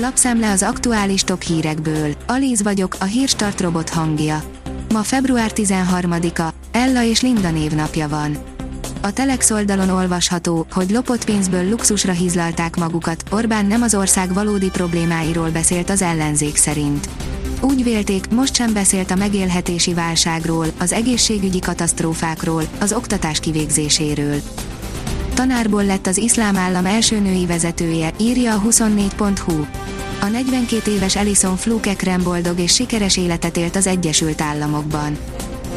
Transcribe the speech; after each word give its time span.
Lapszemle 0.00 0.50
az 0.50 0.62
aktuális 0.62 1.22
top 1.22 1.42
hírekből. 1.42 2.14
Alíz 2.26 2.62
vagyok, 2.62 2.96
a 3.00 3.04
hírstart 3.04 3.60
robot 3.60 3.88
hangja. 3.88 4.42
Ma 4.92 5.02
február 5.02 5.50
13-a, 5.54 6.48
Ella 6.72 7.02
és 7.02 7.20
Linda 7.20 7.50
névnapja 7.50 8.08
van. 8.08 8.36
A 9.00 9.12
Telex 9.12 9.50
oldalon 9.50 9.88
olvasható, 9.88 10.66
hogy 10.70 10.90
lopott 10.90 11.24
pénzből 11.24 11.68
luxusra 11.68 12.12
hizlalták 12.12 12.76
magukat, 12.76 13.22
Orbán 13.30 13.66
nem 13.66 13.82
az 13.82 13.94
ország 13.94 14.32
valódi 14.32 14.70
problémáiról 14.70 15.50
beszélt 15.50 15.90
az 15.90 16.02
ellenzék 16.02 16.56
szerint. 16.56 17.08
Úgy 17.60 17.82
vélték, 17.82 18.28
most 18.30 18.54
sem 18.54 18.72
beszélt 18.72 19.10
a 19.10 19.16
megélhetési 19.16 19.94
válságról, 19.94 20.66
az 20.78 20.92
egészségügyi 20.92 21.58
katasztrófákról, 21.58 22.62
az 22.80 22.92
oktatás 22.92 23.40
kivégzéséről. 23.40 24.40
Tanárból 25.38 25.84
lett 25.84 26.06
az 26.06 26.16
iszlám 26.16 26.56
állam 26.56 26.86
első 26.86 27.18
női 27.18 27.46
vezetője, 27.46 28.12
írja 28.16 28.54
a 28.54 28.62
24.hu. 28.68 29.64
A 30.20 30.26
42 30.26 30.92
éves 30.92 31.16
Alison 31.16 31.56
Fluke 31.56 32.18
boldog 32.24 32.58
és 32.58 32.74
sikeres 32.74 33.16
életet 33.16 33.56
élt 33.56 33.76
az 33.76 33.86
Egyesült 33.86 34.40
Államokban. 34.40 35.18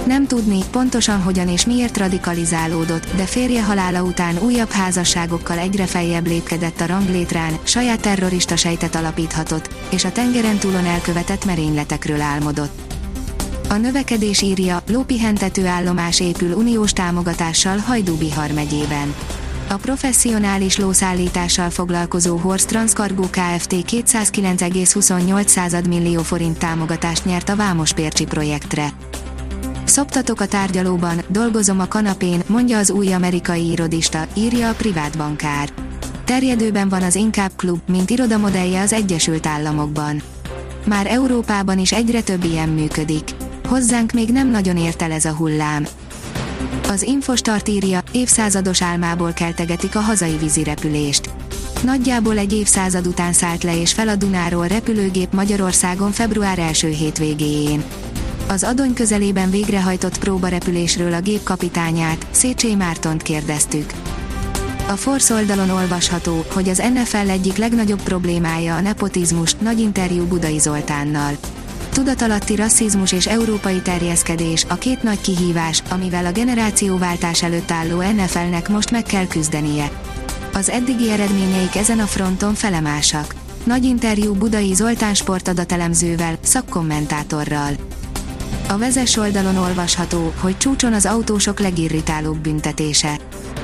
Nem 0.05 0.27
tudni, 0.27 0.59
pontosan 0.71 1.21
hogyan 1.21 1.47
és 1.47 1.65
miért 1.65 1.97
radikalizálódott, 1.97 3.15
de 3.15 3.23
férje 3.23 3.63
halála 3.63 4.03
után 4.03 4.37
újabb 4.37 4.69
házasságokkal 4.69 5.57
egyre 5.57 5.85
feljebb 5.85 6.27
lépkedett 6.27 6.81
a 6.81 6.85
ranglétrán, 6.85 7.57
saját 7.63 8.01
terrorista 8.01 8.55
sejtet 8.55 8.95
alapíthatott, 8.95 9.69
és 9.89 10.05
a 10.05 10.11
tengeren 10.11 10.57
túlon 10.57 10.85
elkövetett 10.85 11.45
merényletekről 11.45 12.21
álmodott. 12.21 12.79
A 13.69 13.75
növekedés 13.75 14.41
írja, 14.41 14.81
lópihentető 14.87 15.65
állomás 15.65 16.19
épül 16.19 16.53
uniós 16.53 16.93
támogatással 16.93 17.77
Hajdú-Bihar 17.77 18.51
megyében. 18.51 19.13
A 19.71 19.77
professzionális 19.77 20.77
lószállítással 20.77 21.69
foglalkozó 21.69 22.37
Horst 22.37 22.67
Transcargo 22.67 23.21
Kft. 23.21 23.71
209,28 23.71 25.87
millió 25.87 26.21
forint 26.21 26.57
támogatást 26.57 27.25
nyert 27.25 27.49
a 27.49 27.55
Vámospércsi 27.55 28.25
projektre. 28.25 28.89
Szoptatok 29.83 30.39
a 30.39 30.45
tárgyalóban, 30.45 31.21
dolgozom 31.27 31.79
a 31.79 31.87
kanapén, 31.87 32.41
mondja 32.47 32.77
az 32.77 32.91
új 32.91 33.13
amerikai 33.13 33.71
irodista, 33.71 34.27
írja 34.33 34.69
a 34.69 34.73
privát 34.73 35.17
bankár. 35.17 35.69
Terjedőben 36.25 36.89
van 36.89 37.01
az 37.01 37.15
Inkább 37.15 37.51
Klub, 37.55 37.79
mint 37.87 38.09
irodamodellje 38.09 38.81
az 38.81 38.93
Egyesült 38.93 39.45
Államokban. 39.45 40.21
Már 40.85 41.07
Európában 41.07 41.79
is 41.79 41.91
egyre 41.91 42.21
több 42.21 42.43
ilyen 42.43 42.69
működik. 42.69 43.29
Hozzánk 43.67 44.11
még 44.11 44.31
nem 44.31 44.49
nagyon 44.49 44.77
ért 44.77 45.01
el 45.01 45.11
ez 45.11 45.25
a 45.25 45.33
hullám. 45.33 45.85
Az 46.91 47.03
Infostart 47.03 47.67
írja, 47.67 48.03
évszázados 48.11 48.81
álmából 48.81 49.33
keltegetik 49.33 49.95
a 49.95 49.99
hazai 49.99 50.37
vízirepülést. 50.37 51.29
Nagyjából 51.83 52.37
egy 52.37 52.53
évszázad 52.53 53.07
után 53.07 53.33
szállt 53.33 53.63
le 53.63 53.81
és 53.81 53.93
fel 53.93 54.07
a 54.07 54.15
Dunáról 54.15 54.67
repülőgép 54.67 55.33
Magyarországon 55.33 56.11
február 56.11 56.59
első 56.59 56.87
hétvégéjén. 56.87 57.83
Az 58.47 58.63
Adony 58.63 58.93
közelében 58.93 59.49
végrehajtott 59.49 60.19
próbarepülésről 60.19 61.13
a 61.13 61.21
gép 61.21 61.43
kapitányát, 61.43 62.25
Széchenyi 62.31 62.75
Mártont 62.75 63.21
kérdeztük. 63.21 63.91
A 64.87 64.95
Force 64.95 65.33
oldalon 65.33 65.69
olvasható, 65.69 66.45
hogy 66.53 66.69
az 66.69 66.83
NFL 66.93 67.29
egyik 67.29 67.57
legnagyobb 67.57 68.01
problémája 68.01 68.75
a 68.75 68.81
nepotizmus, 68.81 69.55
nagy 69.55 69.79
interjú 69.79 70.25
Budai 70.25 70.59
Zoltánnal. 70.59 71.37
Tudatalatti 71.93 72.55
rasszizmus 72.55 73.11
és 73.11 73.27
európai 73.27 73.81
terjeszkedés, 73.81 74.65
a 74.69 74.75
két 74.75 75.03
nagy 75.03 75.21
kihívás, 75.21 75.83
amivel 75.89 76.25
a 76.25 76.31
generációváltás 76.31 77.43
előtt 77.43 77.71
álló 77.71 78.01
NFL-nek 78.01 78.69
most 78.69 78.91
meg 78.91 79.03
kell 79.03 79.27
küzdenie. 79.27 79.91
Az 80.53 80.69
eddigi 80.69 81.11
eredményeik 81.11 81.75
ezen 81.75 81.99
a 81.99 82.05
fronton 82.05 82.53
felemásak. 82.53 83.35
Nagy 83.63 83.83
interjú 83.83 84.33
Budai 84.33 84.73
Zoltán 84.73 85.13
sportadatelemzővel, 85.13 86.37
szakkommentátorral. 86.41 87.73
A 88.67 88.77
vezes 88.77 89.17
oldalon 89.17 89.57
olvasható, 89.57 90.33
hogy 90.39 90.57
csúcson 90.57 90.93
az 90.93 91.05
autósok 91.05 91.59
legirritálóbb 91.59 92.37
büntetése. 92.37 93.19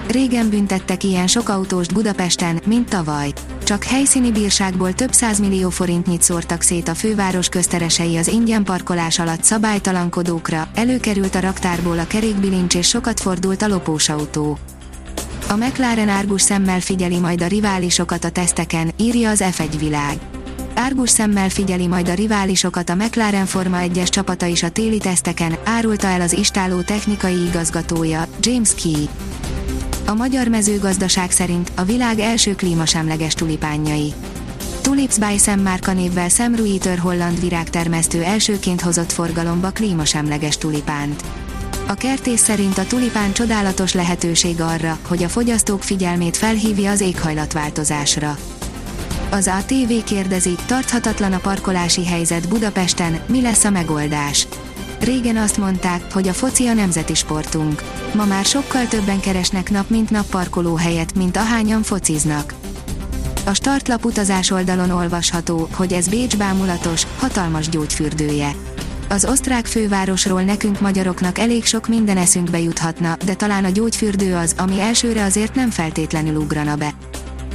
Régen 0.07 0.49
büntettek 0.49 1.03
ilyen 1.03 1.27
sok 1.27 1.49
autóst 1.49 1.93
Budapesten, 1.93 2.59
mint 2.65 2.89
tavaly. 2.89 3.33
Csak 3.67 3.83
helyszíni 3.83 4.31
bírságból 4.31 4.93
több 4.93 5.11
millió 5.39 5.69
forintnyit 5.69 6.21
szórtak 6.21 6.61
szét 6.61 6.87
a 6.87 6.95
főváros 6.95 7.49
közteresei 7.49 8.17
az 8.17 8.27
ingyen 8.27 8.63
parkolás 8.63 9.19
alatt 9.19 9.43
szabálytalankodókra, 9.43 10.67
előkerült 10.75 11.35
a 11.35 11.39
raktárból 11.39 11.99
a 11.99 12.07
kerékbilincs 12.07 12.75
és 12.75 12.87
sokat 12.87 13.19
fordult 13.19 13.61
a 13.61 13.67
lopós 13.67 14.09
autó. 14.09 14.57
A 15.49 15.55
McLaren 15.55 16.09
árgus 16.09 16.41
szemmel 16.41 16.79
figyeli 16.79 17.19
majd 17.19 17.41
a 17.41 17.47
riválisokat 17.47 18.23
a 18.23 18.29
teszteken, 18.29 18.91
írja 18.97 19.29
az 19.29 19.43
F1 19.43 19.75
világ 19.79 20.17
árgus 20.73 21.09
szemmel 21.09 21.49
figyeli 21.49 21.87
majd 21.87 22.09
a 22.09 22.13
riválisokat 22.13 22.89
a 22.89 22.95
McLaren 22.95 23.45
Forma 23.45 23.77
1-es 23.81 24.07
csapata 24.09 24.45
is 24.45 24.63
a 24.63 24.69
téli 24.69 24.97
teszteken, 24.97 25.57
árulta 25.63 26.07
el 26.07 26.21
az 26.21 26.33
istáló 26.33 26.81
technikai 26.81 27.45
igazgatója, 27.45 28.27
James 28.39 28.75
Key. 28.75 29.09
A 30.09 30.13
magyar 30.13 30.47
mezőgazdaság 30.47 31.31
szerint 31.31 31.71
a 31.75 31.83
világ 31.83 32.19
első 32.19 32.55
klímasemleges 32.55 33.33
tulipánjai. 33.33 34.13
Tulips 34.81 35.17
by 35.17 35.37
Sam 35.37 35.59
márka 35.59 35.93
névvel 35.93 36.29
Sam 36.29 36.55
Ruiter 36.55 36.97
holland 36.97 37.39
virágtermesztő 37.39 38.23
elsőként 38.23 38.81
hozott 38.81 39.11
forgalomba 39.11 39.69
klímasemleges 39.69 40.57
tulipánt. 40.57 41.23
A 41.87 41.93
kertész 41.93 42.41
szerint 42.41 42.77
a 42.77 42.85
tulipán 42.85 43.33
csodálatos 43.33 43.93
lehetőség 43.93 44.61
arra, 44.61 44.97
hogy 45.07 45.23
a 45.23 45.29
fogyasztók 45.29 45.83
figyelmét 45.83 46.37
felhívja 46.37 46.91
az 46.91 47.01
éghajlatváltozásra. 47.01 48.37
Az 49.29 49.47
ATV 49.47 50.03
kérdezi, 50.05 50.55
tarthatatlan 50.65 51.33
a 51.33 51.39
parkolási 51.39 52.05
helyzet 52.05 52.47
Budapesten, 52.47 53.19
mi 53.25 53.41
lesz 53.41 53.63
a 53.63 53.69
megoldás? 53.69 54.47
Régen 54.99 55.37
azt 55.37 55.57
mondták, 55.57 56.13
hogy 56.13 56.27
a 56.27 56.33
foci 56.33 56.67
a 56.67 56.73
nemzeti 56.73 57.13
sportunk. 57.13 57.83
Ma 58.13 58.25
már 58.25 58.45
sokkal 58.45 58.87
többen 58.87 59.19
keresnek 59.19 59.69
nap 59.69 59.89
mint 59.89 60.09
nap 60.09 60.29
parkolóhelyet, 60.29 61.15
mint 61.15 61.37
ahányan 61.37 61.83
fociznak. 61.83 62.53
A 63.45 63.53
startlap 63.53 64.05
utazás 64.05 64.51
oldalon 64.51 64.89
olvasható, 64.89 65.67
hogy 65.71 65.93
ez 65.93 66.07
Bécs 66.07 66.37
bámulatos, 66.37 67.03
hatalmas 67.17 67.69
gyógyfürdője. 67.69 68.55
Az 69.09 69.25
osztrák 69.25 69.65
fővárosról 69.65 70.41
nekünk 70.41 70.79
magyaroknak 70.79 71.37
elég 71.37 71.65
sok 71.65 71.87
minden 71.87 72.17
eszünkbe 72.17 72.59
juthatna, 72.59 73.17
de 73.25 73.33
talán 73.33 73.65
a 73.65 73.69
gyógyfürdő 73.69 74.35
az, 74.35 74.55
ami 74.57 74.79
elsőre 74.79 75.23
azért 75.23 75.55
nem 75.55 75.69
feltétlenül 75.69 76.35
ugrana 76.35 76.75
be. 76.75 76.93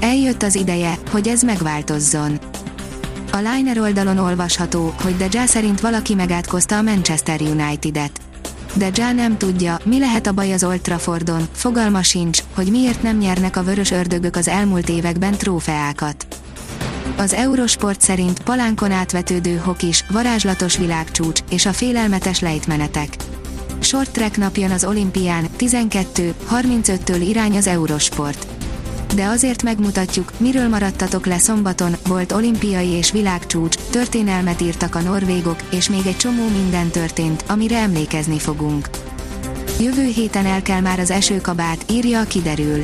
Eljött 0.00 0.42
az 0.42 0.54
ideje, 0.54 0.98
hogy 1.10 1.28
ez 1.28 1.42
megváltozzon. 1.42 2.38
A 3.34 3.36
Liner 3.36 3.78
oldalon 3.78 4.18
olvasható, 4.18 4.94
hogy 5.02 5.16
Deja 5.16 5.46
szerint 5.46 5.80
valaki 5.80 6.14
megátkozta 6.14 6.76
a 6.76 6.82
Manchester 6.82 7.40
United-et. 7.40 8.20
Deja 8.74 9.12
nem 9.12 9.38
tudja, 9.38 9.78
mi 9.84 9.98
lehet 9.98 10.26
a 10.26 10.32
baj 10.32 10.52
az 10.52 10.64
Old 10.64 10.80
Traffordon, 10.80 11.48
fogalma 11.52 12.02
sincs, 12.02 12.42
hogy 12.54 12.70
miért 12.70 13.02
nem 13.02 13.16
nyernek 13.18 13.56
a 13.56 13.62
vörös 13.62 13.90
ördögök 13.90 14.36
az 14.36 14.48
elmúlt 14.48 14.88
években 14.88 15.32
trófeákat. 15.32 16.26
Az 17.16 17.32
Eurosport 17.32 18.00
szerint 18.00 18.42
palánkon 18.42 18.90
átvetődő 18.90 19.56
hokis, 19.56 20.04
varázslatos 20.10 20.76
világcsúcs 20.76 21.40
és 21.50 21.66
a 21.66 21.72
félelmetes 21.72 22.40
lejtmenetek. 22.40 23.16
Short 23.80 24.10
track 24.10 24.36
napján 24.36 24.70
az 24.70 24.84
olimpián, 24.84 25.46
12.35-től 25.58 27.24
irány 27.28 27.56
az 27.56 27.66
Eurosport 27.66 28.51
de 29.14 29.24
azért 29.24 29.62
megmutatjuk, 29.62 30.32
miről 30.36 30.68
maradtatok 30.68 31.26
le 31.26 31.38
szombaton, 31.38 31.96
volt 32.06 32.32
olimpiai 32.32 32.88
és 32.88 33.10
világcsúcs, 33.10 33.76
történelmet 33.90 34.60
írtak 34.60 34.94
a 34.94 35.00
norvégok, 35.00 35.56
és 35.70 35.88
még 35.88 36.06
egy 36.06 36.16
csomó 36.16 36.48
minden 36.48 36.88
történt, 36.88 37.44
amire 37.48 37.78
emlékezni 37.78 38.38
fogunk. 38.38 38.88
Jövő 39.80 40.04
héten 40.04 40.46
el 40.46 40.62
kell 40.62 40.80
már 40.80 40.98
az 40.98 41.10
esőkabát, 41.10 41.84
írja 41.90 42.20
a 42.20 42.24
kiderül. 42.24 42.82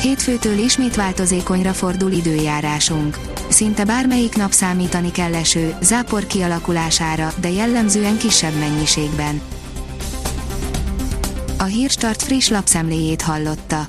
Hétfőtől 0.00 0.58
ismét 0.58 0.94
változékonyra 0.94 1.72
fordul 1.72 2.10
időjárásunk. 2.10 3.18
Szinte 3.48 3.84
bármelyik 3.84 4.36
nap 4.36 4.52
számítani 4.52 5.10
kell 5.10 5.34
eső, 5.34 5.76
zápor 5.82 6.26
kialakulására, 6.26 7.32
de 7.40 7.50
jellemzően 7.50 8.16
kisebb 8.18 8.58
mennyiségben. 8.58 9.40
A 11.58 11.64
Hírstart 11.64 12.22
friss 12.22 12.48
lapszemléjét 12.48 13.22
hallotta. 13.22 13.88